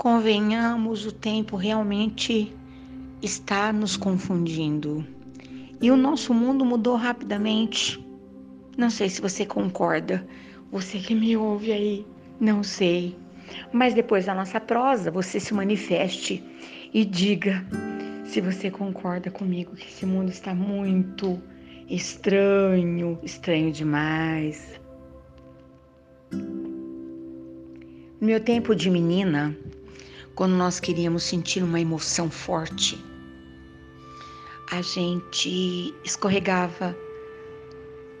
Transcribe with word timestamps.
convenhamos, 0.00 1.04
o 1.04 1.12
tempo 1.12 1.56
realmente 1.56 2.50
está 3.20 3.70
nos 3.70 3.98
confundindo. 3.98 5.06
E 5.78 5.90
o 5.90 5.96
nosso 5.96 6.32
mundo 6.32 6.64
mudou 6.64 6.96
rapidamente. 6.96 8.02
Não 8.78 8.88
sei 8.88 9.10
se 9.10 9.20
você 9.20 9.44
concorda. 9.44 10.26
Você 10.72 10.98
que 11.00 11.14
me 11.14 11.36
ouve 11.36 11.70
aí, 11.70 12.06
não 12.40 12.62
sei. 12.62 13.14
Mas 13.74 13.92
depois 13.92 14.24
da 14.24 14.34
nossa 14.34 14.58
prosa, 14.58 15.10
você 15.10 15.38
se 15.38 15.52
manifeste 15.52 16.42
e 16.94 17.04
diga 17.04 17.62
se 18.24 18.40
você 18.40 18.70
concorda 18.70 19.30
comigo 19.30 19.76
que 19.76 19.86
esse 19.86 20.06
mundo 20.06 20.30
está 20.30 20.54
muito 20.54 21.38
estranho, 21.90 23.18
estranho 23.22 23.70
demais. 23.70 24.80
No 26.32 28.26
meu 28.26 28.40
tempo 28.40 28.74
de 28.74 28.88
menina, 28.88 29.54
quando 30.34 30.52
nós 30.52 30.80
queríamos 30.80 31.22
sentir 31.22 31.62
uma 31.62 31.80
emoção 31.80 32.30
forte, 32.30 33.02
a 34.70 34.80
gente 34.82 35.94
escorregava 36.04 36.96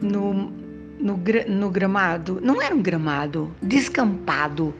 no, 0.00 0.50
no, 0.98 1.20
no 1.48 1.70
gramado. 1.70 2.40
Não 2.42 2.60
era 2.60 2.74
um 2.74 2.82
gramado, 2.82 3.54
descampado, 3.62 4.74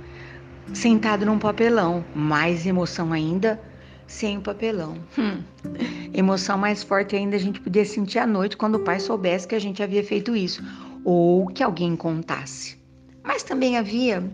sentado 0.72 1.24
num 1.24 1.38
papelão. 1.38 2.04
Mais 2.14 2.66
emoção 2.66 3.12
ainda, 3.12 3.60
sem 4.06 4.38
o 4.38 4.40
papelão. 4.40 4.96
Hum. 5.16 5.42
Emoção 6.12 6.58
mais 6.58 6.82
forte 6.82 7.14
ainda 7.14 7.36
a 7.36 7.40
gente 7.40 7.60
podia 7.60 7.84
sentir 7.84 8.18
à 8.18 8.26
noite 8.26 8.56
quando 8.56 8.74
o 8.74 8.80
pai 8.80 8.98
soubesse 8.98 9.46
que 9.46 9.54
a 9.54 9.60
gente 9.60 9.82
havia 9.82 10.02
feito 10.02 10.34
isso, 10.34 10.62
ou 11.04 11.46
que 11.46 11.62
alguém 11.62 11.94
contasse. 11.94 12.76
Mas 13.22 13.42
também 13.44 13.78
havia 13.78 14.28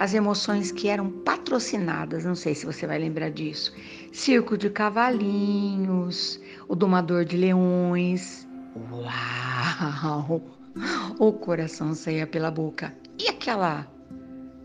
as 0.00 0.14
emoções 0.14 0.72
que 0.72 0.88
eram 0.88 1.10
patrocinadas, 1.10 2.24
não 2.24 2.34
sei 2.34 2.54
se 2.54 2.64
você 2.64 2.86
vai 2.86 2.98
lembrar 2.98 3.30
disso. 3.30 3.70
Circo 4.10 4.56
de 4.56 4.70
cavalinhos, 4.70 6.40
o 6.66 6.74
domador 6.74 7.22
de 7.26 7.36
leões. 7.36 8.48
Uau! 8.90 10.42
O 11.18 11.32
coração 11.34 11.92
saía 11.92 12.26
pela 12.26 12.50
boca. 12.50 12.94
E 13.18 13.28
aquela 13.28 13.86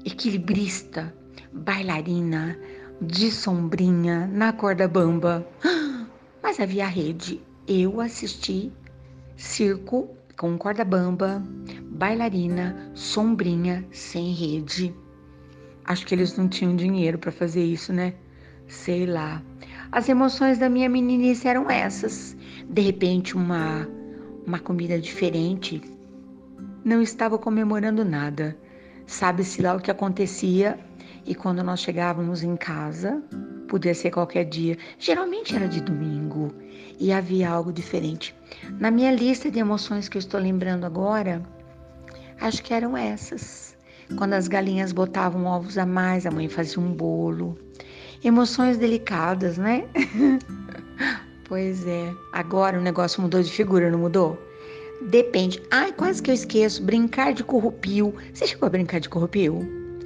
equilibrista, 0.06 1.14
bailarina, 1.52 2.58
de 3.02 3.30
sombrinha 3.30 4.28
na 4.28 4.54
corda 4.54 4.88
bamba. 4.88 5.46
Mas 6.42 6.62
havia 6.62 6.88
rede. 6.88 7.42
Eu 7.68 8.00
assisti 8.00 8.72
circo 9.36 10.08
com 10.38 10.58
corda 10.58 10.86
bamba, 10.86 11.44
bailarina, 11.92 12.90
sombrinha, 12.94 13.86
sem 13.92 14.32
rede. 14.32 14.96
Acho 15.86 16.06
que 16.06 16.16
eles 16.16 16.36
não 16.38 16.48
tinham 16.48 16.76
dinheiro 16.76 17.18
para 17.18 17.32
fazer 17.32 17.64
isso, 17.64 17.94
né? 17.94 18.14
Sei 18.68 19.06
lá. 19.06 19.42
As 19.92 20.10
emoções 20.10 20.58
da 20.58 20.68
minha 20.68 20.90
meninice 20.90 21.48
eram 21.48 21.70
essas. 21.70 22.36
De 22.68 22.82
repente, 22.82 23.36
uma, 23.36 23.88
uma 24.46 24.60
comida 24.60 25.00
diferente. 25.00 25.82
Não 26.84 27.02
estava 27.02 27.38
comemorando 27.38 28.04
nada. 28.04 28.58
Sabe-se 29.06 29.62
lá 29.62 29.76
o 29.76 29.80
que 29.80 29.92
acontecia. 29.92 30.80
E 31.26 31.34
quando 31.34 31.64
nós 31.64 31.80
chegávamos 31.80 32.44
em 32.44 32.56
casa, 32.56 33.24
podia 33.68 33.94
ser 33.94 34.12
qualquer 34.12 34.46
dia, 34.46 34.78
geralmente 35.00 35.56
era 35.56 35.68
de 35.68 35.82
domingo, 35.82 36.54
e 37.00 37.12
havia 37.12 37.50
algo 37.50 37.74
diferente. 37.74 38.36
Na 38.80 38.92
minha 38.92 39.12
lista 39.12 39.50
de 39.50 39.60
emoções 39.60 40.08
que 40.08 40.18
eu 40.18 40.20
estou 40.20 40.40
lembrando 40.40 40.86
agora, 40.86 41.42
acho 42.40 42.62
que 42.62 42.74
eram 42.74 42.96
essas. 42.96 43.65
Quando 44.18 44.34
as 44.34 44.48
galinhas 44.48 44.92
botavam 44.92 45.46
ovos 45.46 45.78
a 45.78 45.86
mais, 45.86 46.26
a 46.26 46.32
mãe 46.32 46.48
fazia 46.48 46.82
um 46.82 46.92
bolo. 46.92 47.58
Emoções 48.24 48.78
delicadas, 48.78 49.58
né? 49.58 49.86
pois 51.48 51.86
é. 51.86 52.14
Agora 52.32 52.80
o 52.80 52.82
negócio 52.82 53.22
mudou 53.22 53.42
de 53.42 53.52
figura, 53.52 53.90
não 53.90 54.00
mudou? 54.00 54.40
Depende. 55.10 55.62
Ai, 55.72 55.92
quase 55.92 56.22
que 56.22 56.32
eu 56.32 56.36
esqueço. 56.36 56.84
Brincar 56.84 57.34
de 57.34 57.44
corrupio. 57.44 58.14
Você 58.34 58.48
chegou 58.48 58.68
a 58.68 58.70
brincar 58.70 59.00
de 59.00 59.10
corrupio? 59.10 59.60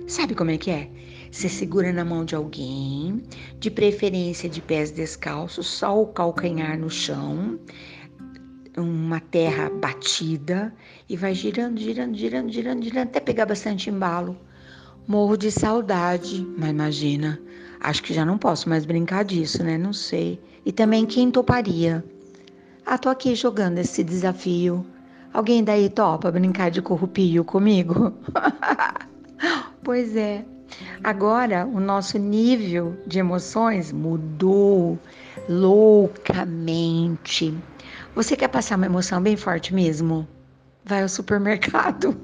Sabe 0.07 0.33
como 0.33 0.51
é 0.51 0.57
que 0.57 0.71
é? 0.71 0.89
Você 1.31 1.47
segura 1.47 1.93
na 1.93 2.03
mão 2.03 2.25
de 2.25 2.35
alguém, 2.35 3.21
de 3.59 3.69
preferência 3.69 4.49
de 4.49 4.59
pés 4.61 4.89
descalços, 4.89 5.67
só 5.67 6.01
o 6.01 6.07
calcanhar 6.07 6.77
no 6.79 6.89
chão, 6.89 7.59
uma 8.77 9.19
terra 9.19 9.69
batida 9.69 10.73
e 11.07 11.17
vai 11.17 11.33
girando, 11.33 11.79
girando, 11.79 12.15
girando, 12.15 12.51
girando, 12.51 12.83
girando 12.83 13.07
até 13.07 13.19
pegar 13.19 13.45
bastante 13.45 13.89
embalo. 13.89 14.37
Morro 15.07 15.35
de 15.37 15.51
saudade, 15.51 16.45
mas 16.57 16.69
imagina, 16.69 17.39
acho 17.79 18.03
que 18.03 18.13
já 18.13 18.23
não 18.23 18.37
posso 18.37 18.69
mais 18.69 18.85
brincar 18.85 19.25
disso, 19.25 19.63
né? 19.63 19.77
Não 19.77 19.91
sei. 19.93 20.39
E 20.65 20.71
também 20.71 21.05
quem 21.05 21.31
toparia? 21.31 22.03
Ah, 22.85 22.97
tô 22.97 23.09
aqui 23.09 23.35
jogando 23.35 23.79
esse 23.79 24.03
desafio. 24.03 24.85
Alguém 25.33 25.63
daí 25.63 25.89
topa 25.89 26.31
brincar 26.31 26.69
de 26.71 26.81
corrupio 26.81 27.43
comigo? 27.43 28.13
pois 29.83 30.15
é. 30.15 30.45
Agora 31.03 31.65
o 31.65 31.79
nosso 31.79 32.17
nível 32.17 32.97
de 33.05 33.19
emoções 33.19 33.91
mudou 33.91 34.97
loucamente. 35.47 36.37
Você 38.15 38.35
quer 38.35 38.47
passar 38.47 38.75
uma 38.75 38.85
emoção 38.85 39.21
bem 39.21 39.37
forte 39.37 39.73
mesmo? 39.73 40.27
Vai 40.83 41.03
ao 41.03 41.09
supermercado. 41.09 42.15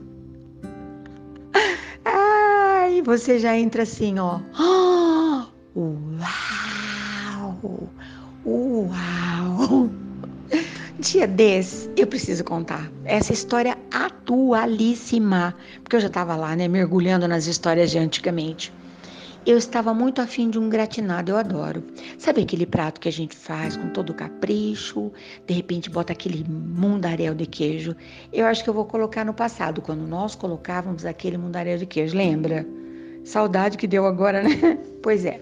Ai, 2.04 3.02
você 3.02 3.40
já 3.40 3.58
entra 3.58 3.84
assim, 3.84 4.20
ó. 4.20 4.40
Uau! 5.76 6.20
Uau! 8.46 9.90
Dia 11.00 11.28
desse, 11.28 11.90
eu 11.98 12.08
preciso 12.08 12.44
contar 12.44 12.90
essa 13.04 13.34
história 13.34 13.78
atualíssima, 13.92 15.54
porque 15.84 15.98
eu 15.98 16.00
já 16.00 16.08
estava 16.08 16.36
lá, 16.36 16.56
né, 16.56 16.68
mergulhando 16.68 17.28
nas 17.28 17.48
histórias 17.48 17.92
de 17.92 17.98
antigamente. 17.98 18.74
Eu 19.46 19.60
estava 19.60 19.94
muito 19.94 20.22
afim 20.22 20.50
de 20.50 20.58
um 20.58 20.68
gratinado, 20.68 21.32
eu 21.32 21.38
adoro. 21.38 21.84
Sabe 22.18 22.42
aquele 22.42 22.66
prato 22.66 23.00
que 23.00 23.08
a 23.08 23.12
gente 23.12 23.36
faz 23.36 23.78
com 23.78 23.90
todo 23.90 24.12
capricho, 24.12 25.12
de 25.46 25.54
repente 25.54 25.88
bota 25.88 26.14
aquele 26.14 26.44
mundaréu 26.50 27.36
de 27.36 27.46
queijo? 27.46 27.96
Eu 28.34 28.48
acho 28.48 28.64
que 28.64 28.70
eu 28.72 28.74
vou 28.74 28.86
colocar 28.86 29.24
no 29.24 29.36
passado, 29.36 29.84
quando 29.84 30.08
nós 30.08 30.34
colocávamos 30.34 31.06
aquele 31.06 31.38
mundaréu 31.38 31.78
de 31.78 31.86
queijo, 31.86 32.18
lembra? 32.18 32.66
Saudade 33.24 33.78
que 33.78 33.86
deu 33.86 34.08
agora, 34.08 34.42
né? 34.42 34.80
Pois 35.04 35.24
é. 35.24 35.40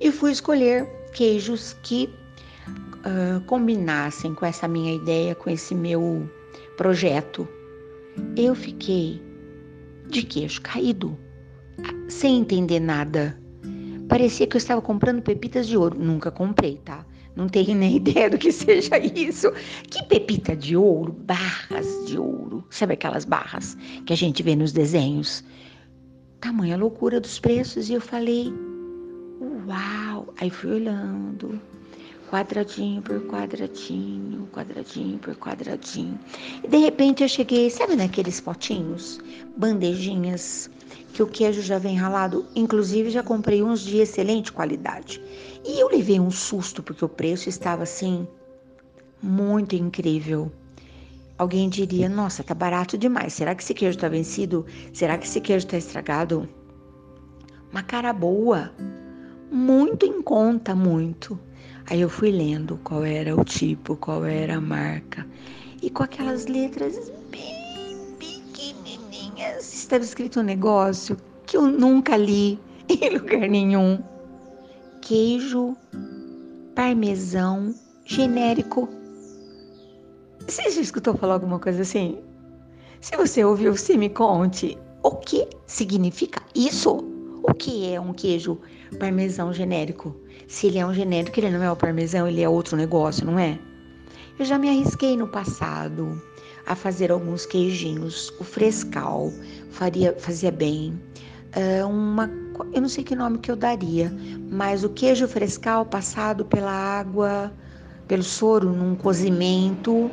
E 0.00 0.12
fui 0.12 0.30
escolher 0.30 0.86
queijos 1.12 1.76
que 1.82 2.08
uh, 2.68 3.40
combinassem 3.46 4.32
com 4.32 4.46
essa 4.46 4.68
minha 4.68 4.94
ideia, 4.94 5.34
com 5.34 5.50
esse 5.50 5.74
meu 5.74 6.30
projeto. 6.76 7.48
Eu 8.36 8.54
fiquei 8.54 9.20
de 10.06 10.22
queixo 10.22 10.62
caído, 10.62 11.18
sem 12.08 12.38
entender 12.40 12.80
nada. 12.80 13.38
Parecia 14.08 14.46
que 14.46 14.56
eu 14.56 14.58
estava 14.58 14.82
comprando 14.82 15.22
pepitas 15.22 15.68
de 15.68 15.76
ouro. 15.76 15.96
Nunca 15.98 16.30
comprei, 16.30 16.78
tá? 16.84 17.06
Não 17.36 17.48
tenho 17.48 17.74
nem 17.76 17.96
ideia 17.96 18.28
do 18.28 18.38
que 18.38 18.50
seja 18.50 18.98
isso. 18.98 19.50
Que 19.88 20.04
pepita 20.04 20.56
de 20.56 20.76
ouro? 20.76 21.12
Barras 21.12 21.86
de 22.06 22.18
ouro. 22.18 22.64
Sabe 22.70 22.94
aquelas 22.94 23.24
barras 23.24 23.76
que 24.04 24.12
a 24.12 24.16
gente 24.16 24.42
vê 24.42 24.56
nos 24.56 24.72
desenhos? 24.72 25.44
Tamanha 26.40 26.76
loucura 26.76 27.20
dos 27.20 27.38
preços. 27.38 27.88
E 27.88 27.94
eu 27.94 28.00
falei, 28.00 28.52
uau! 29.66 30.34
Aí 30.40 30.50
fui 30.50 30.72
olhando, 30.72 31.60
quadradinho 32.30 33.02
por 33.02 33.20
quadradinho, 33.26 34.48
quadradinho 34.52 35.18
por 35.18 35.34
quadradinho. 35.34 36.16
E 36.62 36.68
de 36.68 36.76
repente 36.76 37.24
eu 37.24 37.28
cheguei, 37.28 37.68
sabe 37.68 37.96
naqueles 37.96 38.40
potinhos, 38.40 39.18
bandejinhas 39.56 40.70
que 41.12 41.24
o 41.24 41.26
queijo 41.26 41.60
já 41.60 41.76
vem 41.76 41.96
ralado. 41.96 42.46
Inclusive, 42.54 43.10
já 43.10 43.20
comprei 43.20 43.64
uns 43.64 43.80
de 43.80 43.98
excelente 43.98 44.52
qualidade. 44.52 45.20
E 45.64 45.80
eu 45.80 45.88
levei 45.88 46.20
um 46.20 46.30
susto 46.30 46.84
porque 46.84 47.04
o 47.04 47.08
preço 47.08 47.48
estava 47.48 47.82
assim 47.82 48.28
muito 49.20 49.74
incrível. 49.74 50.52
Alguém 51.36 51.68
diria: 51.68 52.08
Nossa, 52.08 52.44
tá 52.44 52.54
barato 52.54 52.96
demais. 52.96 53.32
Será 53.32 53.56
que 53.56 53.62
esse 53.64 53.74
queijo 53.74 53.98
tá 53.98 54.08
vencido? 54.08 54.64
Será 54.92 55.18
que 55.18 55.26
esse 55.26 55.40
queijo 55.40 55.66
tá 55.66 55.76
estragado? 55.76 56.48
Uma 57.72 57.82
cara 57.82 58.12
boa, 58.12 58.72
muito 59.50 60.06
em 60.06 60.22
conta, 60.22 60.76
muito. 60.76 61.36
Aí 61.88 62.00
eu 62.00 62.08
fui 62.08 62.30
lendo 62.30 62.78
qual 62.84 63.04
era 63.04 63.34
o 63.34 63.44
tipo, 63.44 63.96
qual 63.96 64.24
era 64.24 64.56
a 64.56 64.60
marca. 64.60 65.26
E 65.82 65.90
com 65.90 66.02
aquelas 66.02 66.46
letras 66.46 67.10
bem 67.30 67.60
estava 69.90 70.04
escrito 70.04 70.38
um 70.38 70.44
negócio 70.44 71.16
que 71.46 71.56
eu 71.56 71.66
nunca 71.66 72.16
li 72.16 72.60
em 72.88 73.10
lugar 73.10 73.48
nenhum. 73.48 74.00
Queijo 75.02 75.76
parmesão 76.76 77.74
genérico. 78.04 78.88
Você 80.46 80.70
já 80.70 80.80
escutou 80.80 81.16
falar 81.16 81.34
alguma 81.34 81.58
coisa 81.58 81.82
assim? 81.82 82.18
Se 83.00 83.16
você 83.16 83.44
ouviu, 83.44 83.76
se 83.76 83.96
me 83.96 84.08
conte 84.08 84.78
o 85.02 85.12
que 85.12 85.48
significa 85.66 86.40
isso. 86.54 87.04
O 87.42 87.54
que 87.54 87.92
é 87.92 88.00
um 88.00 88.12
queijo 88.12 88.60
parmesão 88.98 89.52
genérico? 89.52 90.14
Se 90.50 90.66
ele 90.66 90.78
é 90.80 90.84
um 90.84 90.92
genérico, 90.92 91.38
ele 91.38 91.48
não 91.48 91.62
é 91.62 91.70
o 91.70 91.76
parmesão, 91.76 92.26
ele 92.26 92.42
é 92.42 92.48
outro 92.48 92.76
negócio, 92.76 93.24
não 93.24 93.38
é? 93.38 93.56
Eu 94.36 94.44
já 94.44 94.58
me 94.58 94.68
arrisquei 94.68 95.16
no 95.16 95.28
passado 95.28 96.20
a 96.66 96.74
fazer 96.74 97.12
alguns 97.12 97.46
queijinhos. 97.46 98.30
O 98.40 98.42
frescal 98.42 99.32
faria, 99.70 100.12
fazia 100.18 100.50
bem. 100.50 101.00
Uh, 101.54 101.86
uma, 101.86 102.28
eu 102.72 102.82
não 102.82 102.88
sei 102.88 103.04
que 103.04 103.14
nome 103.14 103.38
que 103.38 103.48
eu 103.48 103.54
daria, 103.54 104.12
mas 104.50 104.82
o 104.82 104.88
queijo 104.88 105.28
frescal 105.28 105.86
passado 105.86 106.44
pela 106.44 106.72
água, 106.72 107.52
pelo 108.08 108.24
soro, 108.24 108.70
num 108.72 108.96
cozimento, 108.96 110.10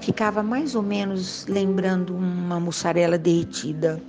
ficava 0.00 0.42
mais 0.42 0.74
ou 0.74 0.82
menos 0.82 1.46
lembrando 1.46 2.14
uma 2.14 2.60
mussarela 2.60 3.16
derretida. 3.16 4.02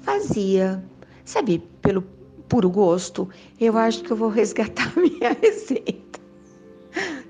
Fazia, 0.00 0.80
sabe, 1.24 1.58
pelo 1.82 2.13
puro 2.48 2.70
gosto. 2.70 3.28
Eu 3.60 3.76
acho 3.76 4.02
que 4.02 4.10
eu 4.10 4.16
vou 4.16 4.28
resgatar 4.28 4.92
minha 4.96 5.32
receita. 5.40 6.20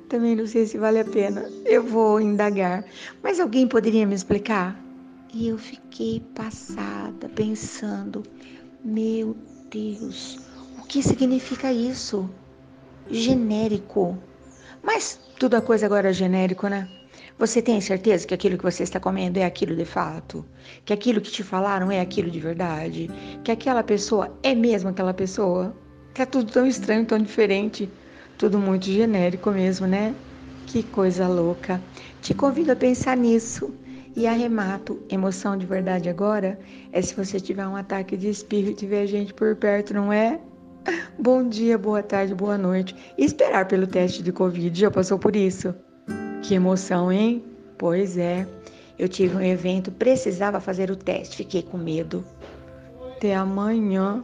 Também 0.08 0.37
não 0.37 0.46
sei 0.46 0.66
se 0.66 0.78
vale 0.78 1.00
a 1.00 1.05
pena. 1.05 1.50
Eu 1.64 1.82
vou 1.82 2.20
indagar. 2.20 2.84
Mas 3.22 3.40
alguém 3.40 3.66
poderia 3.66 4.06
me 4.06 4.14
explicar? 4.14 4.78
E 5.32 5.49
eu 5.49 5.58
fiquei 5.58 6.20
passada, 6.34 7.28
pensando: 7.34 8.22
meu 8.84 9.37
Deus, 9.70 10.38
o 10.78 10.82
que 10.87 11.02
significa 11.02 11.72
isso? 11.72 12.31
Genérico. 13.11 14.16
Mas 14.82 15.19
tudo 15.38 15.56
a 15.56 15.61
coisa 15.61 15.87
agora 15.87 16.11
é 16.11 16.12
genérico, 16.12 16.69
né? 16.69 16.88
Você 17.37 17.61
tem 17.61 17.81
certeza 17.81 18.27
que 18.27 18.33
aquilo 18.35 18.57
que 18.57 18.63
você 18.63 18.85
está 18.85 19.01
comendo 19.01 19.39
é 19.39 19.45
aquilo 19.45 19.75
de 19.75 19.85
fato? 19.85 20.47
Que 20.85 20.93
aquilo 20.93 21.21
que 21.21 21.33
te 21.33 21.43
falaram 21.43 21.91
é 21.91 22.01
aquilo 22.01 22.31
de 22.31 22.39
verdade? 22.39 23.11
Que 23.43 23.51
aquela 23.51 23.83
pessoa 23.83 24.39
é 24.41 24.55
mesmo 24.55 24.91
aquela 24.91 25.13
pessoa? 25.13 25.77
É 26.15 26.25
tudo 26.25 26.53
tão 26.53 26.65
estranho, 26.65 27.05
tão 27.05 27.19
diferente, 27.19 27.91
tudo 28.39 28.57
muito 28.57 28.87
genérico 28.87 29.51
mesmo, 29.51 29.85
né? 29.85 30.15
Que 30.67 30.85
coisa 30.85 31.27
louca. 31.27 31.83
Te 32.23 32.35
convido 32.35 32.71
a 32.71 32.77
pensar 32.77 33.17
nisso. 33.17 33.75
E 34.17 34.29
arremato, 34.29 35.03
emoção 35.11 35.57
de 35.57 35.67
verdade 35.67 36.09
agora 36.09 36.57
é 36.93 37.03
se 37.03 37.17
você 37.17 37.41
tiver 37.41 37.67
um 37.67 37.75
ataque 37.75 38.17
de 38.17 38.29
espirro 38.29 38.71
e 38.71 38.75
tiver 38.75 39.09
gente 39.09 39.35
por 39.35 39.57
perto, 39.57 39.93
não 39.93 40.13
é? 40.13 40.41
Bom 41.19 41.49
dia, 41.49 41.77
boa 41.77 42.01
tarde, 42.01 42.33
boa 42.33 42.57
noite. 42.57 42.95
E 43.19 43.25
esperar 43.25 43.67
pelo 43.67 43.89
teste 43.89 44.23
de 44.23 44.31
Covid, 44.31 44.79
já 44.79 44.89
passou 44.89 45.19
por 45.19 45.35
isso? 45.35 45.75
Que 46.46 46.55
emoção, 46.55 47.11
hein? 47.11 47.43
Pois 47.79 48.19
é. 48.19 48.46
Eu 48.99 49.08
tive 49.08 49.35
um 49.35 49.41
evento, 49.41 49.91
precisava 49.91 50.61
fazer 50.61 50.91
o 50.91 50.96
teste, 50.96 51.38
fiquei 51.38 51.62
com 51.62 51.79
medo. 51.79 52.23
Até 53.17 53.35
amanhã. 53.35 54.23